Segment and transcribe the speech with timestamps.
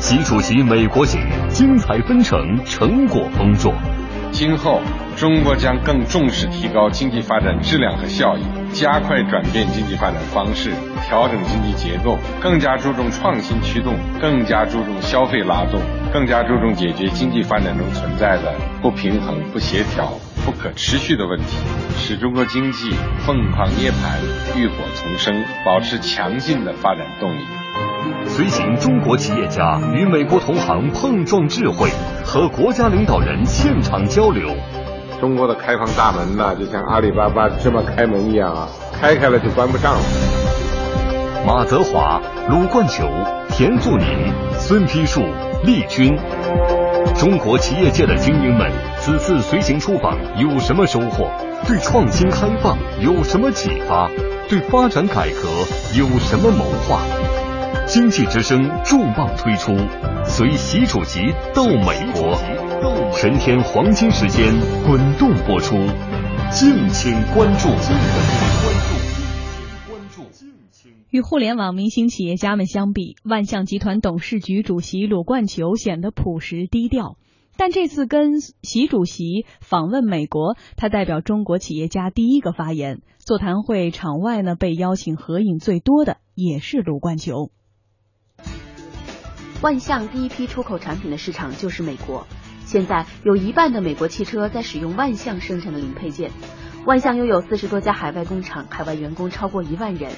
[0.00, 3.72] 习主席美国行，精彩纷呈，成果丰硕。
[4.30, 4.80] 今后，
[5.16, 10.70] 中国将更重视提高经济发展质量和效益，加快转变经济发展方式，
[11.06, 15.80] 调整经济结构，更加注重创新驱动，更加注重消费拉动，
[16.12, 20.12] 更加注重解决经济发展中存在的不平衡、不协调、
[20.44, 21.56] 不可持续的问题，
[21.96, 22.90] 使中国经济
[23.24, 27.38] 凤凰涅槃、浴火重生，保持强劲的发展动力。
[28.26, 31.90] 随行中国企业家与美国同行碰撞智慧，
[32.24, 34.50] 和国家领导人现场交流。
[35.20, 38.68] 中国的开放大门呢，就像阿里巴巴芝麻开门一样啊，
[39.00, 40.00] 开开了就关不上了。
[41.46, 43.08] 马泽华、鲁冠球、
[43.50, 45.22] 田富宁、孙丕树、
[45.64, 46.16] 厉军，
[47.16, 48.70] 中国企业界的精英们，
[49.04, 51.28] 此次随行出访有什么收获？
[51.66, 54.08] 对创新开放有什么启发？
[54.48, 55.48] 对发展改革
[55.98, 57.02] 有什么谋划？
[57.84, 59.74] 经济之声重磅推出，
[60.24, 61.18] 随习主席
[61.52, 62.38] 到美国，
[63.12, 64.54] 全天黄金时间
[64.86, 65.74] 滚动播出，
[66.52, 67.70] 敬请关注。
[71.10, 77.16] 与互联网明星企业家们相比，万象集团董事局主席鲁冠球显得朴实低调。
[77.56, 83.02] 但这次跟习主席访问美国，他代表中国企业家第一个发言。
[83.18, 87.50] 座谈会场外呢，被邀请合影最多的也是鲁冠球。
[89.60, 92.26] 万象第一批出口产品的市场就是美国，
[92.64, 96.32] 现在有一半的美国汽车在使用万象生产的零配件。
[96.84, 100.10] 万象拥有四十多家海外工厂，海外员工超过一万人。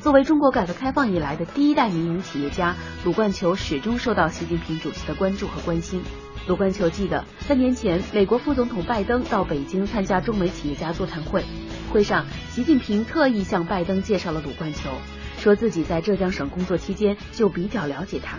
[0.00, 6.02] 作为中国改革开放以来的第一代民营企业家，鲁冠球始终受到习近平主席的关注和关心。
[6.48, 11.44] 鲁冠球记得，三年前美国副总统拜登到北京参加中美企业家座谈会，
[11.92, 14.88] 会上习近平特意向拜登介绍了鲁冠球，
[15.36, 18.38] 说自己在浙江省工作期间就比较了解他。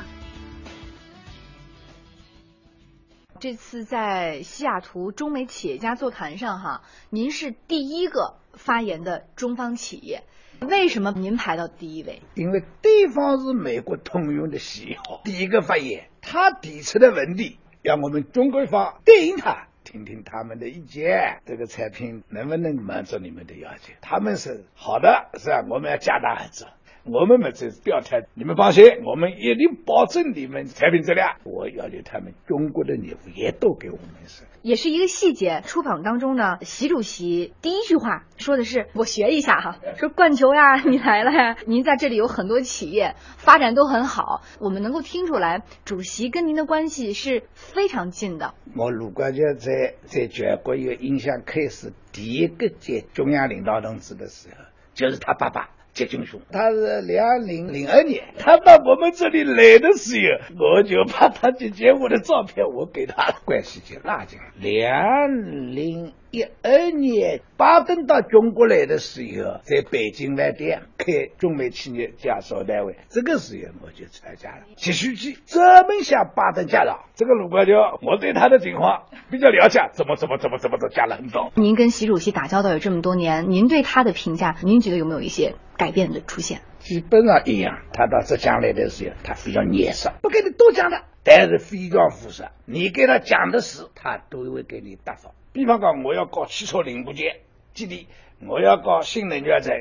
[3.39, 10.23] 这次在西雅图中美企业家座谈上，哈，您是第一个发言的中方企业，
[10.61, 12.23] 为什么您排到第一位？
[12.34, 23.94] 因为对方是美国通用的喜好，第一个发言，他提出的问题，让我们中国方对应他，听听他们的意见，这个产品能不能满足你们的要求？
[24.01, 25.66] 他们是好的，是吧？
[25.69, 26.67] 我们要加大合作。
[27.12, 31.38] 我们嘛，这是表态，你们放心，我们一定保证你们产品质量。
[31.44, 35.64] 我要求他们中国的业务也都给我们是，也是一个细节。
[35.66, 55.72] 出访当中呢，习主席第一句话说的是：“我学一下哈，说冠球呀，你来了呀，您在这里有很多企业发展都很好，我们能够听出来，主席跟您的关系是非常近的。”我鲁冠球在在全国有印象开始第一个接中央领导同志的时候，就是他爸爸。
[55.99, 60.15] 接军兄，他是两零零二年，他到我们这里来的时
[60.57, 64.45] 候，我就把他姐姐我的照片，我给他关系就拉近了。
[64.61, 74.63] 两零一二年，拜登到中国来的时候，在北京饭店开中美企业家招待会，这个时候我就参加了。
[74.75, 81.51] 继续去专门向拜登介绍这个卢冠球，我对他的情况比较了解，怎么怎么怎么怎么都讲了很多。
[81.56, 85.56] 您跟习主席打交道有这么多年，您对他的评价，您觉得有没有一些？
[85.78, 87.79] 改变的出现，基本上一样。
[87.94, 92.51] 他到浙江来的时候，他非常严肃，不跟你多讲的，但是非常负责。
[92.66, 95.29] 你给他讲的事，他都会给你答复。
[95.51, 97.37] 比方讲，我要搞汽车零部件
[97.73, 98.07] 基地，
[98.47, 99.71] 我要搞新能源车，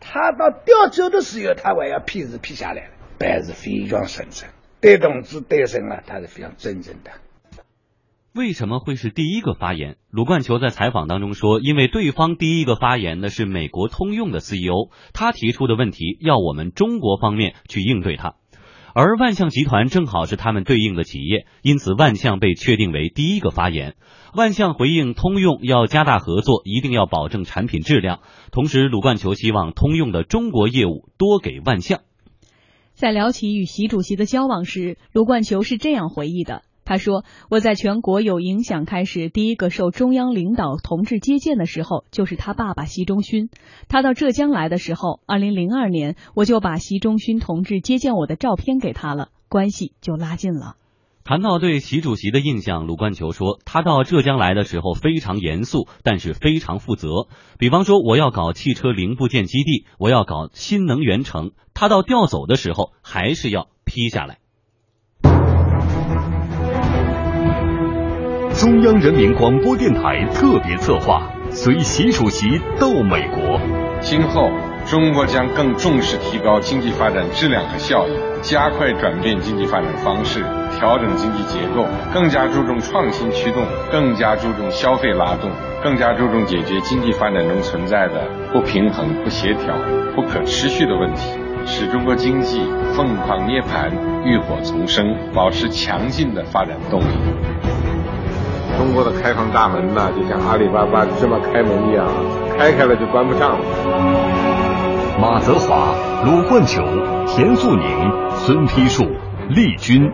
[0.00, 4.48] 他到调走的时候，他还要批字批下来了办事非常慎重。
[4.80, 7.12] 对同志对人啊，他是非常真诚的。
[8.34, 9.96] 为什么会是第一个发言？
[10.10, 18.36] 鲁冠球在采访当中说，因为对方第一个发言的是美国通用的 CEO，他提出的问题要我们中国方面去应对他，
[18.94, 23.94] 而万象集团正好是他们对应的企业，因此万象被确定为第一个发言。
[24.34, 28.20] 万象回应通用要加大合作，一定要保证产品质量，
[28.50, 32.00] 同时鲁冠球希望通用的中国业务多给万象。
[32.94, 36.62] 在聊起与习主席的交往时，鲁冠球是这样回忆的。
[36.84, 43.50] 他说：“我在全国有影响开始，第一个受中央领导同志接见的时候，就是他爸爸习仲勋。
[43.88, 50.74] 他到浙江来的时候，二零零二年，我就把习仲勋同志接见我的照片给他了，关系就拉近了。”
[51.24, 57.28] 谈到对习主席的印象，鲁冠球说：“他到浙江来的时候非常严肃，但是非常负责。
[57.58, 64.38] 比方说，我要搞汽车零部件基地，我要搞新能源城，他到调走的时候还是要批下来。”
[68.62, 73.58] 中央人民广播电台特别策划，随习主席到美国。
[74.00, 74.52] 今后，
[74.86, 80.44] 中国将更重视提高经济发展质量和效益，加快转变经济发展方式，
[80.78, 85.50] 调整经济结构，更加注重创新驱动，更加注重消费拉动，
[85.82, 89.74] 更加注重解决经济发展中存在的不平衡、不协调、
[90.14, 91.36] 不可持续的问题，
[91.66, 92.60] 使中国经济
[92.94, 93.90] 凤凰涅槃、
[94.24, 95.04] 浴火重生，
[95.34, 97.51] 保持强劲的发展动力。
[98.82, 102.04] 中国的开放大门呢，就像阿里巴巴芝麻开门一样，
[102.58, 103.64] 开开了就关不上了。
[105.20, 105.94] 马泽华、
[106.24, 106.82] 鲁冠球、
[107.28, 109.04] 田素宁、孙丕树、
[109.50, 110.10] 利军，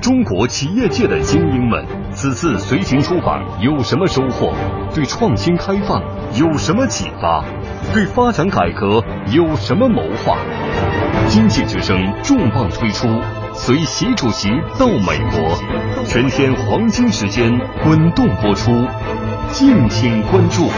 [0.00, 4.54] 中国企业界的精英们，此次随行出访有什么收获？
[4.94, 6.02] 对创新开放
[6.32, 7.44] 有什么启发？
[7.92, 10.38] 对发展改革有什么谋划？
[11.28, 13.06] 经济之声重磅推出，
[13.54, 14.48] 随习主席
[14.78, 15.58] 到美国，
[16.04, 17.50] 全天黄金时间
[17.82, 18.70] 滚动播出，
[19.52, 20.68] 敬请关注。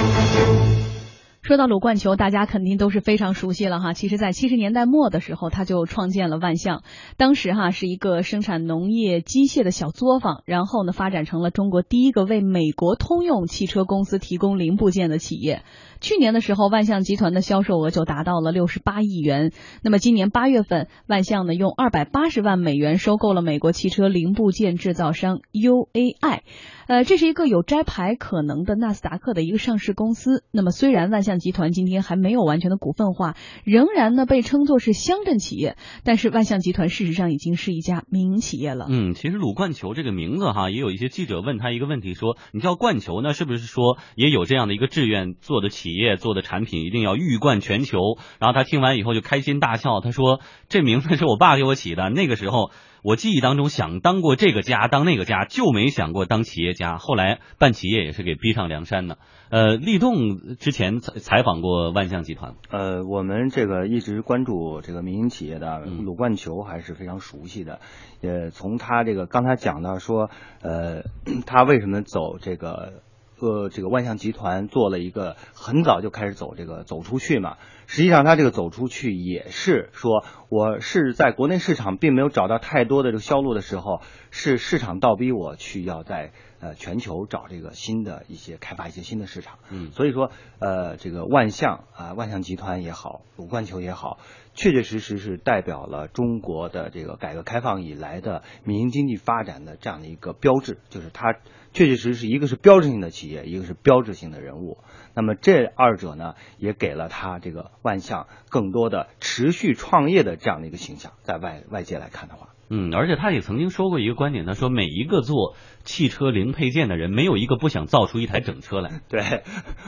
[1.53, 3.93] 说到鲁冠球，大家肯定都是非常熟悉了哈。
[3.93, 6.83] 其实，在七十年代末的时候，他就创建了万象，
[7.19, 15.63] 当时哈是一个生产农业机械的小作坊，然后呢，发展成了中国第一个为美国通用汽车公司提供零部件的企业。
[16.01, 19.53] 去年的时候，万象集团的销售额就达到了六十八亿元。
[19.83, 26.41] 那么今年八月份，万象呢用二百八十万美元收购了美国汽车零部件制造商 UAI。
[26.89, 30.43] 呃，这是一个有摘牌可能的纳斯达克的一个上市公司。
[30.51, 33.35] 那么虽然万象集团今天还没有完全的股份化，
[33.65, 38.87] 仍然呢被称作是乡镇企业，但是万象集团事实上已经是一家民营企业了。
[38.89, 47.99] 嗯，其实鲁冠球这个名字哈，也有一些记者问他一个问题，说你叫冠球呢，是不是说也有这样的一个志愿做的企业做的产品一定要誉冠全球？
[48.39, 52.71] 然后他听完以后就开心大笑，他说这名字是我爸给我起的，那个时候。
[53.03, 56.99] 我记忆当中想当过这个家当那个家，就没想过当企业家。
[56.99, 59.19] 后来办企业也是给逼上梁山的。
[59.51, 62.55] 呃，立栋之前采采访过万象集团。
[62.71, 67.81] 呃，我们这个一直关注这个民营企业的鲁冠球还是非常熟悉的。
[68.21, 70.31] 也，从他这个刚才讲到说，
[70.63, 71.03] 呃，
[71.45, 73.03] 他为什么走这个
[73.41, 77.57] 呃这个万象集团做了一个很早就开始走这个走出去嘛？
[77.93, 84.01] 实际上，他这个走出去也是说，我是在国内市场并没有找到太多的这个销路的时候，
[84.31, 89.59] 是市场倒逼我去要在呃全球找这个新的一些开发一些新的市场。
[89.69, 90.31] 嗯，所以说
[90.61, 94.19] 呃这个万象啊万象集团也好，鲁冠球也好，
[94.55, 101.35] 确确实实是代表了中国的这个改革开放以来的民营经济发展的这样的一个标志，就是它
[101.73, 104.79] 确确实实一个是标志性的企业，一个是标志性的人物。
[105.15, 115.55] 那么这二者呢，也给了他这个万象更多的持续创业的这样的一个形象，在外外界来看的话，嗯，而且他也曾经说过一个观点，他说每一个做
[115.85, 119.03] 汽车零配件的人，没有一个不想造出一台整车来。
[119.11, 119.43] 对，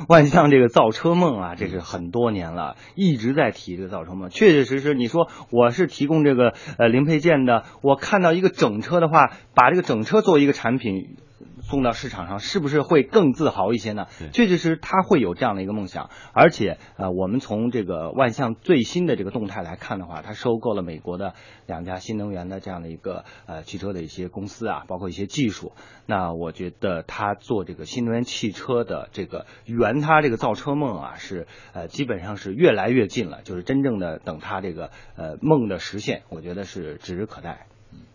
[0.06, 4.28] 万象这个造车梦啊，这是很多年了，一直在提这个造车梦。
[4.28, 11.16] 确确实实，你说我是提供这个呃零配件的，我看到一个整车的话，把这个整车作为一个产品。
[11.64, 14.06] 送到市场上是不是会更自豪一些呢？
[14.32, 21.34] 确确实他会有这样的一个梦想，而且呃，我们从这个万象最新的这个动态来看的话，他收购了美国的
[21.66, 25.72] 两家新能源的这样的一个呃汽车的一些公司啊，包括一些技术。
[26.06, 37.67] 那我觉得他做这个新能源汽车的这个圆他这个造车梦啊，是呃基本上是越来越近了，就是真正的等他这个呃梦的实现，我觉得是指日可待。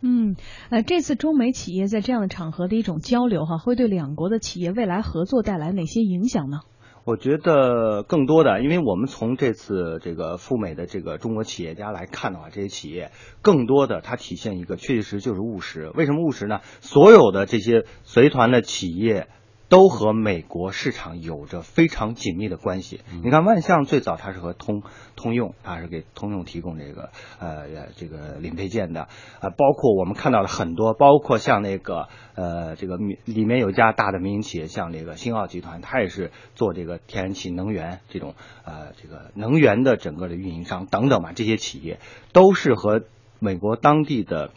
[0.01, 0.35] 嗯，
[0.69, 6.59] 呃，这次中美企业在这样的场合的一种交流，哈，会对两国的企业未来合作带来哪些影响呢？
[7.05, 15.91] 我觉得更多的，因为我们从这次这个赴美的这个中国企业家来看的话，这些企业更多的它体现一个确确实实就是务实。
[15.95, 16.59] 为什么务实呢？
[16.81, 19.27] 所有的这些随团的企业。
[19.69, 23.01] 都和美国市场有着非常紧密的关系。
[23.23, 24.81] 你看，万象最早它是和通
[25.15, 29.01] 通用，它是给通用提供这个呃这个零配件的
[29.39, 38.33] 啊，包括我们看到了很多，包括像那个呃这个里面有一家大的民营企业，像这个新奥集团，它也是做这个天然气能源这种
[38.65, 41.99] 呃这个能源的整个的运营商等等嘛，这些企业
[42.33, 43.03] 都是和
[43.37, 44.49] 美国当地的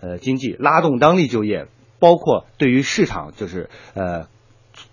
[0.00, 1.66] 呃经济拉动当地就业，
[1.98, 4.30] 包括对于市场就是呃。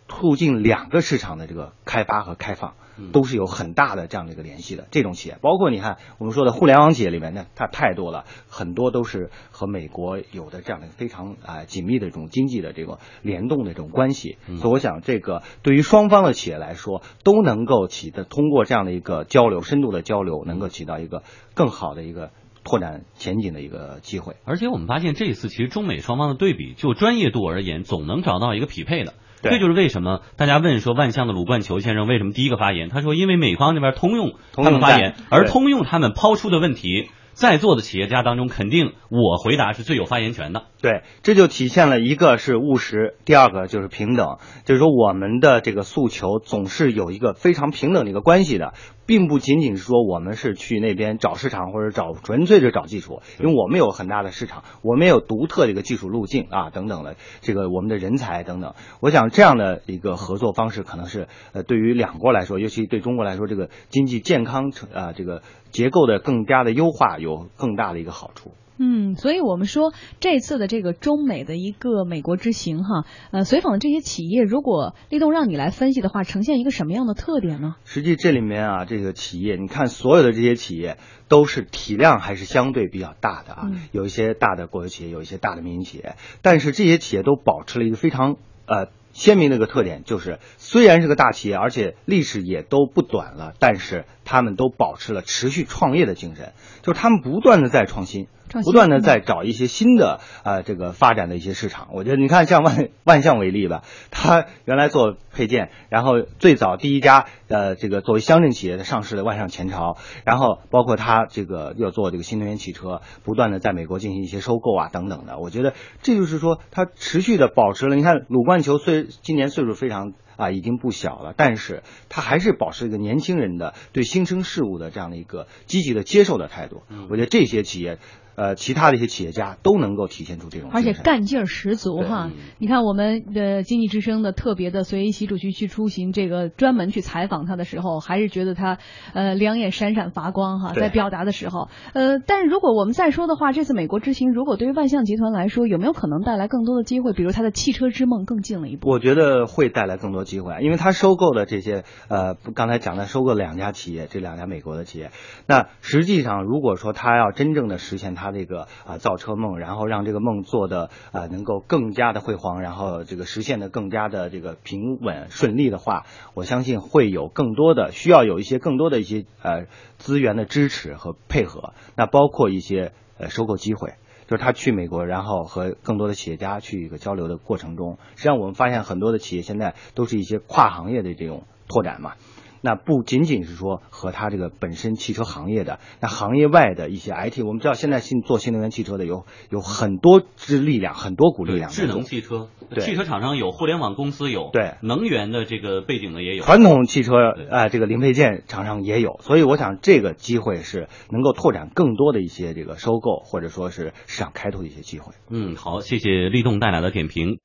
[0.09, 2.73] 促进两个市场的这个开发和开放，
[3.13, 4.87] 都是有很大的这样的一个联系的。
[4.91, 14.37] 这种企业，包括你看我们说的互联网企业里面呢，它太多了，很多都是和美国有的这样的非常啊紧密的这种经济的这个联动的这种关系。
[14.57, 21.23] 所以我想，这个对于双方的企业来说，都能够起的通过这样的一个交流，深度的交流，能够起到一个
[21.53, 22.31] 更好的一个
[22.65, 24.35] 拓展前景的一个机会。
[24.43, 29.13] 而且我们发现这一次，其实中美双方的对比，就专业度而言，总能找到一个匹配的。
[29.41, 32.89] 这就是为什么大家问说万象的鲁冠球先生为什么第一个发言？
[32.89, 37.09] 他说因为美方那边通用他们发言，而通用他们抛出的问题。
[37.31, 40.63] 在座的企业家当中，肯定我回答是最有发言权的。
[40.81, 44.39] 对，这就体现了一个是务实，第二个就是平等。
[44.65, 48.73] 就是说，我们的这个诉求总是有一个非常平等的一个关系的。
[49.09, 58.75] 并不仅仅是说我们是去那边找市场或者找纯粹是找技术，因为我们有很大的市场，我们也有独特的一个技术路径啊等等的这个我们的人才等等。
[58.99, 68.51] 我想这样的一个合作方式可能是呃对于两国来说，尤其对中国来说，这个经济健康成啊这个结构的更加的优化有更大的一个好处。
[68.81, 77.75] 嗯，所以我们说这次的这个中美的一个美国之行哈，呃，随访的这些企业，如果立栋让你来分析的话，呈现一个什么样的特点呢？
[77.83, 98.27] 实际这里面啊，这个企业，你看所有的这些企业都是体量还是相对比较大的啊，有一些大的国有企业，有一些大的民营企业，但是这些企业都保持了一个非常呃鲜明的一个特点，就是虽然是个大企业，而且历史也都不短了，但是他们都保持了持续创业的精神，就是他们不断的在创新。
[98.63, 117.95] 不断的在找一些新的呃这个发展的一些市场，我觉得你看像万万象为例吧，它原来做配件，然后最早第一家呃这个作为乡镇企业的上市的万象前朝，然后包括它这个要做这个新能源汽车，不断的在美国进行一些收购啊等等的，我觉得这就是说它持续的保持了。
[117.95, 120.13] 你看鲁冠球虽今年岁数非常。
[120.39, 126.81] 啊，已经不小了，但是他还是保持一个年轻人的对新生事物的这样的一个积极的接受的态度。
[127.09, 127.99] 我觉得这些企业。
[128.35, 132.31] 呃，其他的一些企业家都能够体现出这种，而且干劲儿十足哈。
[132.57, 138.77] 你看我们的经济之声的特别的随习主席去出行，这个专门去采访他的时候，还是觉得他
[139.13, 141.67] 呃两眼闪闪发光哈，在表达的时候。
[141.91, 147.11] 呃，但是如果我们再说的话，这次美国之行，如果对于万象集团来说，有没有可能带来更多的机会？
[147.11, 148.89] 比如他的汽车之梦更近了一步？
[148.89, 155.11] 我觉得会带来更多机会，因为他收购的这些呃，刚才讲的收购两家企业，这两家美国的企业。
[155.45, 158.97] 那实际上，如果说他要真正的实现他这个啊。
[158.99, 169.67] 造车梦，然后让这个梦做的啊能够更加的辉煌，然后这个实现的更加的这个平稳顺利的话，我相信会有更多的需要有一些更多的一些呃
[169.97, 173.93] 资源的支持和配合，那包括一些呃收购机会，
[174.29, 182.13] 就是他去美国，然后和更多的企业家去一个交流的过程中，实际上我们发现很多的企业现在都是一些跨行业的这种拓展嘛。
[182.61, 191.69] 那不仅仅是说和它这个本身汽车行业的，那行业外的一些 IT，我们知道现在新做新能源汽车的有有很多支力量，很多股力量。
[191.69, 192.49] 智能汽车，
[192.79, 197.13] 汽车厂商有，互联网公司有，对，能源的这个背景的也有，传统汽车
[197.49, 205.13] 啊这个零配件厂商也有，所以我想这个机会是能够拓展更多的一些这个收购或者说是市场开拓的一些机会。
[205.29, 207.39] 嗯，好，谢谢立栋带来的点评。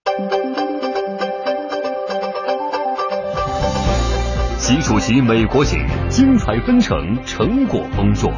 [4.66, 8.32] 习主席美国行，精彩纷呈，成果丰硕。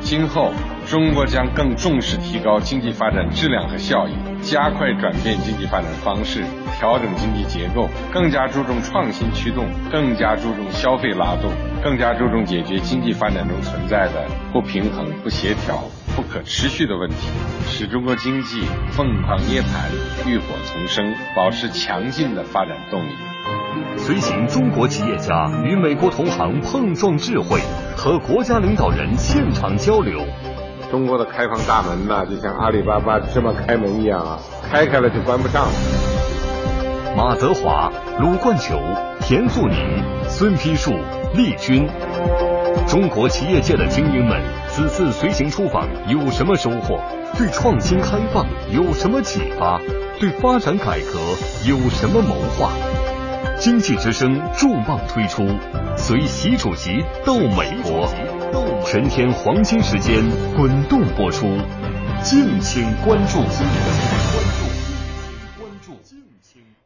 [0.00, 0.50] 今后，
[0.86, 6.42] 中国将更重视提高经济发展质量和效益，加快转变经济发展方式，
[6.78, 11.52] 调整经济结构，更加注重创新驱动，更加注重消费拉动，
[11.84, 15.84] 更加注重解决经济发展中存在的不平衡、不协调、
[16.16, 17.28] 不可持续的问题，
[17.66, 23.12] 使中国经济凤凰涅槃、浴火重生，保持强劲的发展动力。
[23.96, 27.60] 随行中国企业家与美国同行碰撞智慧，
[27.96, 30.20] 和国家领导人现场交流。
[30.90, 34.38] 中国的开放大门呐，就像阿里巴巴这么开门一样啊，
[34.70, 35.72] 开开了就关不上了。
[37.16, 37.90] 马泽华、
[38.20, 38.78] 鲁冠球、
[39.20, 39.76] 田素宁、
[40.28, 40.92] 孙丕树、
[41.34, 41.88] 厉军，
[42.86, 47.00] 中国企业界的精英们，此次随行出访有什么收获？
[47.36, 49.80] 对创新开放有什么启发？
[50.20, 51.18] 对发展改革
[51.68, 52.70] 有什么谋划？
[53.58, 55.42] 经济之声重磅推出，
[55.96, 56.90] 随习主席
[57.24, 58.06] 到美国，
[58.84, 60.22] 全天黄金时间
[60.54, 61.46] 滚动播出，
[62.22, 63.40] 敬请关注。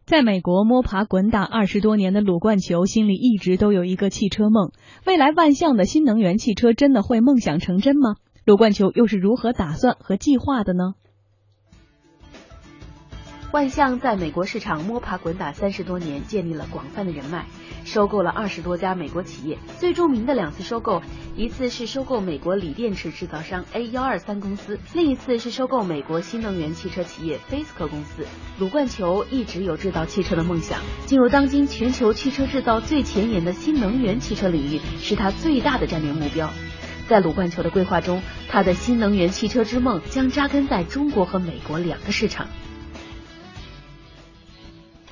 [0.07, 4.71] 在美国摸爬滚打二十多年的鲁冠球，心里一直都有一个汽车梦。
[5.05, 8.15] 未来万象的新能源汽车真的会梦想成真吗？
[8.45, 10.95] 鲁冠球又是如何打算和计划的呢？
[13.52, 17.47] 万象在美国市场摸爬滚打三十多年，建立了广泛的人脉，
[17.85, 19.59] 收购了二十多家美国企业。
[19.80, 21.02] 最著名的两次收购，
[21.35, 28.25] 一次是收购美国锂电池制造商 A 幺二三公司，另一次是收购美国新能源汽车企业菲斯科公司。
[28.61, 36.49] 鲁冠球一直有制造汽车的梦想，进入当今全球汽车制造最前沿的新能源汽车领域，是他最大的战略目标。
[37.09, 42.47] 在鲁冠球的规划中，他的新能源汽车之梦将扎根在中国和美国两个市场。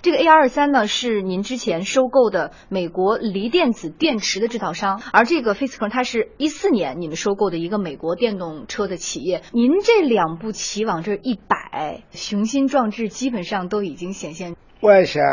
[0.01, 9.43] 这个 A 二三呢是您之前收购的美国锂电子电池的制造商，而这个 Fisker 它是一四年你们收购的一个美国电动车的企业。
[9.53, 14.55] 您这两步棋往这一摆，雄心壮志基本上都已经显现。
[14.81, 15.25] 我想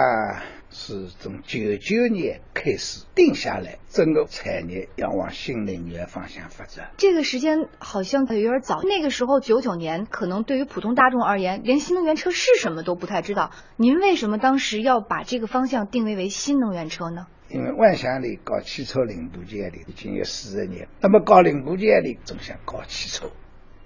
[0.77, 6.91] 是从九九年开始定下来，整个产业要往新能源方向发展。
[6.97, 13.51] 这个时间好像有点早，那个时候九九年，可能对于普通大众而言，连新能源车是什么都不太知道。
[13.77, 17.27] 您为什么当时要把这个方向定位为新能源车呢？
[17.49, 23.31] 因为万象里搞汽车零部件的已经有四十年，那么搞零部件的总想搞汽车。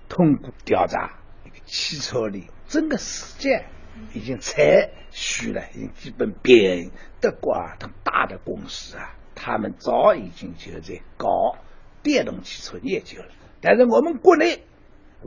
[0.09, 1.19] 通过调查，
[1.65, 3.67] 汽车里整个世界
[4.13, 6.91] 已经采取了，已经基本变。
[7.21, 11.57] 德国啊，等大的公司啊，他们早已经就在搞
[12.01, 13.27] 电动汽车研究了。
[13.61, 14.63] 但是我们国内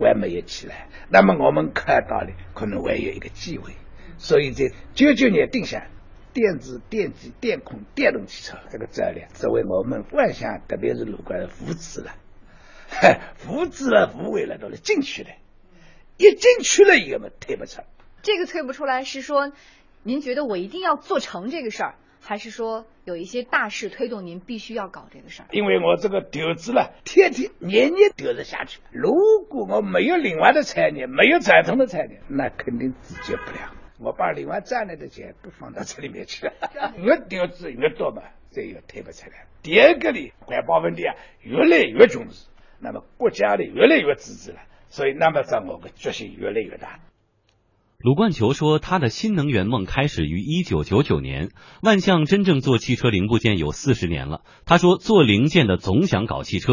[0.00, 3.74] 还没有起来，那么我们看到的可能还有一个机会。
[4.16, 5.88] 所以在九九年定下
[6.32, 12.14] 电子、电机、电控、电动汽车这个战略，作为我们万象，特别是鲁冠扶持了，
[13.36, 15.28] 扶持了、扶为了，都是进去了。
[16.16, 17.82] 一进去了以后嘛，退不出。
[18.22, 19.52] 这个退不出来是说。
[20.04, 25.46] 您觉得我一定要做成这个事儿，还是说有一些大事推动您必须要搞这个事儿？
[25.52, 28.80] 因为我这个投资了，天天年年投资下去。
[28.90, 29.12] 如
[29.48, 33.72] 果我没有另外的产业，没有传统的产业，那肯定自救不了。
[34.00, 36.52] 我把另外赚来的钱都放到这里面去了，
[36.98, 39.46] 越投资越多嘛，这又退不出来。
[39.62, 42.48] 第二个呢，环保问题啊，越来越重视，
[42.80, 46.98] 那么国家呢越来越支持了，所以那么在我的决心越来越大。
[48.02, 51.50] 鲁冠球说：“他的新能源梦开始于一九九九年，
[51.82, 54.40] 万象真正做汽车零部件有四十年了。
[54.66, 56.72] 他说，做零件的总想搞汽车。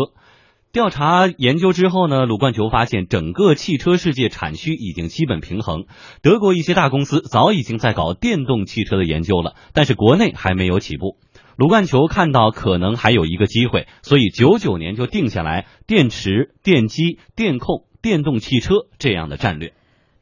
[0.72, 5.86] 调查研究之后呢，鲁冠球发现整个汽车世界产需已经基本平衡。
[6.24, 11.18] 德国一些大公司早已经在搞电动汽车的研究了，但是国内还没有起步。
[11.58, 19.74] 鲁冠球看到可能还有一个机会，所以九九年就定下来电池、电机、电控、电动汽车这样的战略。”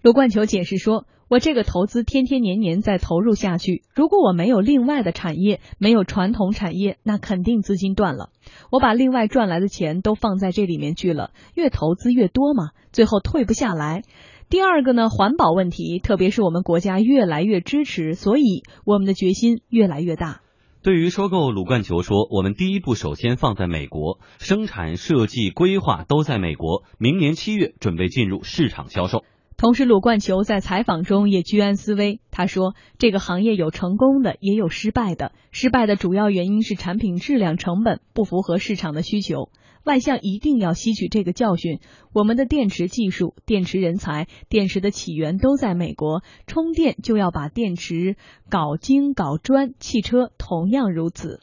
[0.08, 8.30] 罗冠球解释说：“我这个投资天天年年在投入下去，如果我没有另外的产业，没有传统产业，那肯定资金断了。
[8.72, 14.04] 我把另外赚来的钱都放在这里面去了，越投资越多嘛，最后退不下来。
[14.50, 20.39] 第二个呢，环保问题，特别是我们国家越来越支持，所以我们的决心越来越大。”
[20.84, 29.26] 对于收购鲁冠球说：“我们第一步首先放在美国，生产、设计、规划都在美国，明年七月准备进入市场销售。”
[29.60, 32.22] 同时，鲁冠球在采访中也居安思危。
[32.30, 35.32] 他说：“这个行业有成功的，也有失败的。
[35.52, 39.50] 失败的主要原因是产品质量、成本不符合市场的需求。
[39.84, 41.80] 外向一定要吸取这个教训。
[42.13, 48.15] 我们的电池技术、电池人才、电池的起源都在美国，充电就要把电池
[48.52, 49.72] 搞精搞专。
[49.80, 51.39] 汽车同样如此。”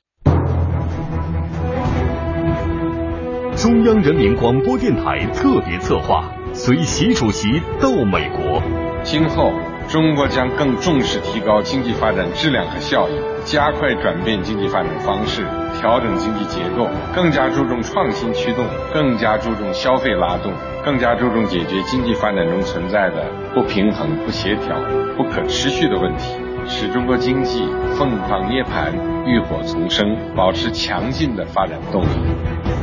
[3.57, 6.44] 中央人民广播电台特别策划。
[6.55, 8.63] 随习主席到美国，
[9.03, 9.53] 今后
[9.89, 13.13] 中国将更重视提高经济发展质量和效益，
[13.45, 15.43] 加快转变经济发展方式，
[15.81, 18.65] 调整经济结构，更加注重创新驱动，
[18.95, 20.53] 更加注重消费拉动，
[20.85, 24.77] 更加注重解决经济发展中存在的不平衡、不协调、
[25.17, 26.37] 不可持续的问题，
[26.69, 27.67] 使中国经济
[27.99, 28.93] 凤凰涅槃、
[29.27, 32.74] 浴火重生，保持强劲的发展动力。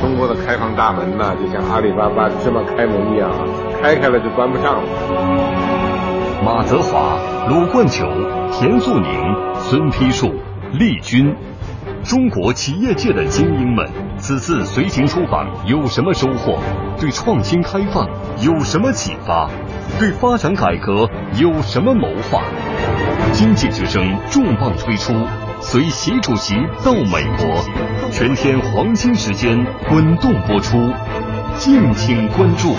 [0.00, 3.30] 中国的开放大门呢，就像阿里巴巴芝麻开门一样，
[3.82, 4.88] 开开了就关不上了。
[6.44, 8.06] 马泽华、鲁冠球、
[8.52, 10.34] 田素宁、孙丕树、
[10.72, 11.34] 丽君，
[12.04, 16.58] 中国企业界的精英们，此次随行出访有什么收获？
[17.00, 18.06] 对创新开放
[18.40, 19.48] 有什么启发？
[19.98, 22.42] 对发展改革有什么谋划？
[23.32, 25.14] 经济之声重磅推出。
[25.58, 26.54] 随习主席
[26.84, 27.56] 到美国，
[28.10, 30.92] 全天黄金时间滚动播出，
[31.58, 32.74] 敬请关注。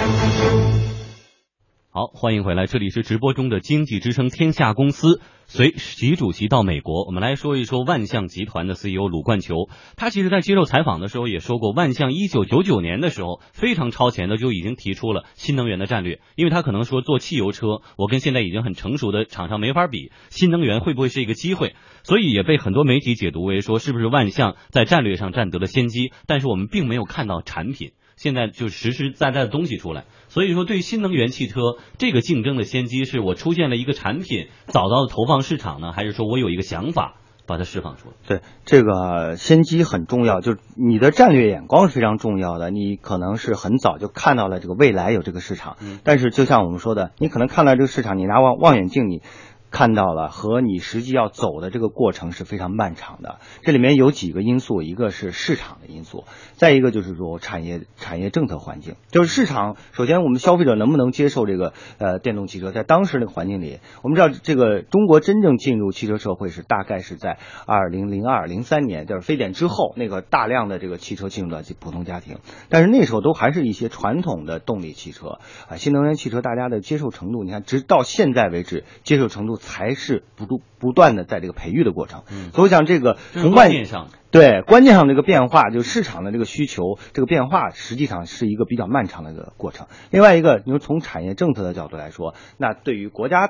[1.97, 5.19] 好，欢迎回来，这里是直播中的经济之声天下公司。
[5.47, 9.67] 随习主席到美国，我们来说一说万象集团的 CEO 鲁冠球。
[9.95, 16.19] 他其实，在接受采访的时候也说过，万象一九九九年的时候非常超前的就已经提出了新能源的战略。
[16.35, 21.73] 因为他可能说做汽油车，我跟现在已经很成熟的厂商没法比，新能源会不会是一个机会？
[22.03, 26.11] 所以也被很多媒体解读为说，是不是万象在战略上占得了先机？
[26.27, 27.93] 但是我们并没有看到产品。
[28.17, 37.13] 现在就实实在在的东西出来，所以说对新能源汽车这个竞争的先机，是我出现了一个产品早早的投放市场呢，还是说我有一个想法
[37.45, 38.15] 把它释放出来？
[38.27, 42.71] 对，这个先机很重要，就是你的战略眼光是非常重要的。
[42.71, 49.21] 你可能是很早就看到了这个未来有这个市场，但是就像我们说的，你可能看到这个市场，你拿望望远镜你。
[49.69, 53.39] 看到了和你实际要走的这个过程是非常漫长的。
[53.61, 58.95] 这里面有几个因素，一个是市场的因素，再一个就是说产业产业政策环境。
[59.11, 62.71] 就是市场，首先我们消费者能不能接受这个呃电动汽车？
[62.71, 72.37] 在当时那个环境里，我们知道这个中国真正进入汽车社会是大概是在二零零二零三年，就是非典之后，那个大量的这个汽车进入了普通家庭，
[72.69, 79.56] 但是那时候都还是一些传统的动力汽车啊，新能源汽车大家的接受程度，你看直到现在为止，接受程度。
[79.57, 89.87] 才是不不不断的在这个培育的过程，所以我想这个从观念上，对观念上这个变化，就市场的这个需求这个变化，实际上是一个比较漫长的一个过程。
[90.11, 93.49] 另外一个，你说从产业政策的角度来说，那对于国家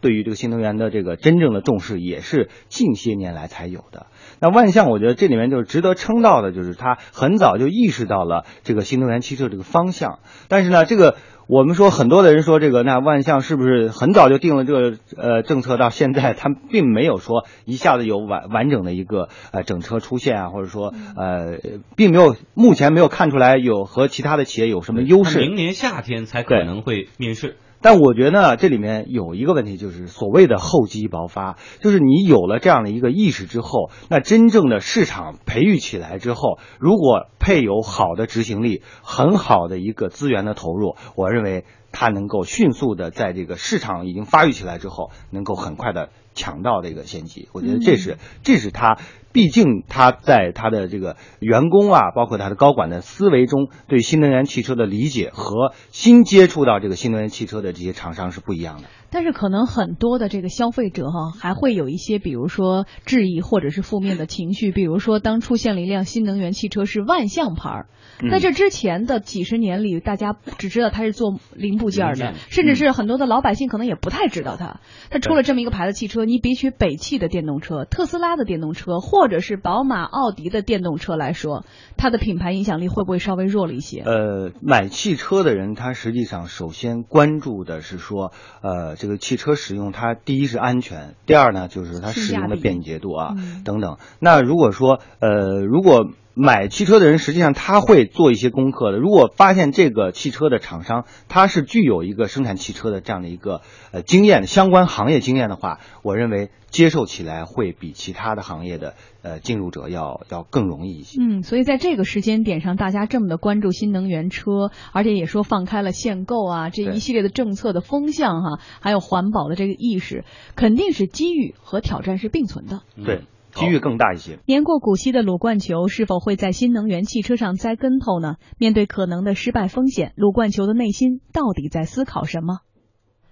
[0.00, 4.06] 对于这个新能源的这个真正的重视，也是近些年来才有的。
[4.40, 11.16] 那万象，我觉得这里面就是值得称道的，就是他很早就意识到了这个新能源汽车这个方向，但是呢，这个。
[11.48, 15.78] 我们说很多的人说这个，那万象是不是很早就定了这个呃政策？
[15.78, 21.56] 到现在他并没有说一下子有完完整的一个呃整车出现啊，或者说呃
[21.96, 25.38] 并没有目前没有看出来有和其他的企业有什么优势。
[25.38, 27.56] 明年夏天才可能会面世。
[27.80, 47.48] 但我觉得这里面有一个问题，就是所谓的厚积薄发，就是你有了这样的一个意识之后，那真正的市场培育起来之后，如果配有好的执行力，很好的一个资源的投入，我认为它能够迅速的在这个市场已经发育起来之后，能够很快的抢到这个先机。
[47.52, 48.98] 我觉得这是这是它。
[49.30, 58.88] 毕竟他在他的这个员工啊，包括他的高管的思维中，对新能源汽车的理解和新接触到这个新能源汽车的这些厂商是不一样的。
[59.10, 67.86] 但是可能很多的这个消费者哈，还会有一些比如说质疑或者是负面的情绪，比如说当出现了一辆新能源汽车是万象牌儿，
[68.30, 74.80] 在这之前的几十年里，大家只知道它是做零部件的，甚至是很多的老百姓可能也不太知道它。
[75.10, 81.64] 它出了这么一个牌子汽车，你比起北汽的电动车、特斯拉的电动车，或者是宝马、奥迪的电动车来说，
[81.96, 84.02] 它的品牌影响力会不会稍微弱了一些？
[84.02, 88.97] 呃，买汽车的人他实际上首先关注的是说，呃。
[88.98, 93.34] 这个汽车使用，它第一是安全，第二呢就是它使用的便捷度啊
[93.64, 93.96] 等等。
[94.18, 106.50] 那如果说呃，如果买汽车的人实际上他会做一些功课的，如果发现这个汽车的厂商他是具有一个生产汽车的这样的一个呃经验相关行业经验的话，我认为。
[106.70, 111.18] 接受起来会比其他的行业的呃进入者要要更容易一些。
[111.18, 122.82] 嗯，所以在这个时间点上，大家这么的关注新能源车，而且也说放开了限购啊这一系列的政策的风向哈，还有环保的这个意识，肯定是机遇和挑战是并存的。
[123.02, 123.22] 对，
[123.52, 124.38] 机遇更大一些。
[124.46, 128.36] 年过古稀的鲁冠球是否会在新能源汽车上栽跟头呢？
[128.58, 132.60] 面对可能的失败风险，鲁冠球的内心到底在思考什么？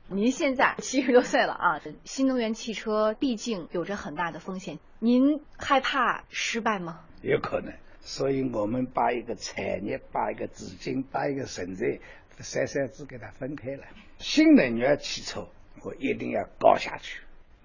[0.09, 7.01] 您现在七十多岁了啊，新能源汽车毕竟有着很大的风险，您害怕失败吗？
[7.23, 11.99] 有可能，所以我们把一个产业、把一个资金、把一个人才
[12.39, 13.83] 三三子给它分开了。
[14.19, 15.49] 新能源汽车
[15.83, 17.23] 我一定要搞下去，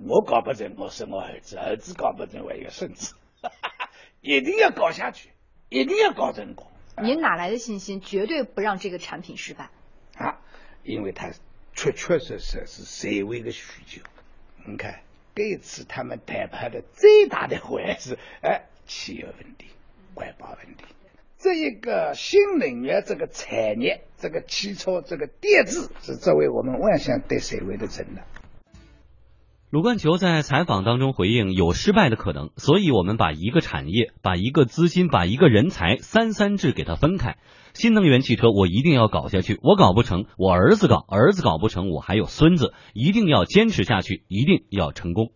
[0.07, 3.15] 我搞不成，我生我儿子，儿子搞不成，我一个孙子，
[4.21, 5.29] 一定要搞下去，
[5.69, 6.67] 一定要搞成功。
[7.01, 9.69] 您哪来的信心，绝对不让这个产品失败？
[10.15, 10.39] 啊，
[10.83, 11.31] 因为它。
[11.73, 14.01] 确确实实是社会的需求。
[14.67, 14.99] 你看，
[15.33, 19.67] 这次他们谈判的最大的坏是， 哎，气候问题、
[20.13, 20.83] 环保问题。
[21.37, 28.21] 这一个新能源这个产业，这个汽车、这个电子，是作为我们万象对社会的承诺。
[29.71, 37.37] 鲁冠球在采访当中回应：有失败的可能，所以我们把一个产业、把一个资金、把一个人才三三制给它分开。
[37.73, 45.31] 新能源汽车我一定要搞下去，我搞不成，我儿子搞，儿子搞不成，我还有孙子，一定要坚持下去，一定要成功。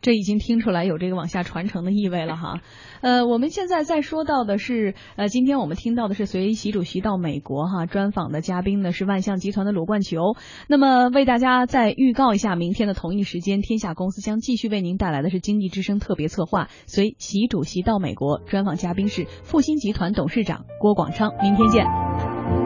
[0.00, 2.60] 这已经听出来有这个往下传承的意味了哈。
[3.00, 10.36] 呃，我们现在在说到的是，呃，今天我们听到的是随习主席到美国哈专访的嘉宾呢是万象集团的鲁冠球。
[10.68, 21.32] 那么为大家再预告一下，明天的同一时间，天下公司将继续为您带来的是经济之声特别策划，随习主席到美国专访嘉宾是复星集团董事长郭广昌。
[21.42, 22.63] 明天见。